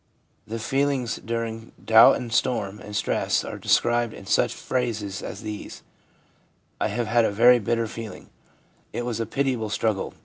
[0.47, 5.83] The feelings during doubt and storm and stress are described in such phrases as these:
[6.29, 8.31] * I had a very bitter feeling/ c
[8.93, 10.15] It was a pitiable struggle.'